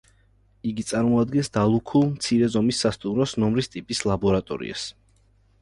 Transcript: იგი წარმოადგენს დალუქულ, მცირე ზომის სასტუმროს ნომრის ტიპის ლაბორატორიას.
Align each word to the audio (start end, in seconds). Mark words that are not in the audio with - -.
იგი 0.69 0.85
წარმოადგენს 0.91 1.51
დალუქულ, 1.57 2.07
მცირე 2.15 2.49
ზომის 2.55 2.81
სასტუმროს 2.87 3.37
ნომრის 3.45 3.73
ტიპის 3.77 4.03
ლაბორატორიას. 4.15 4.89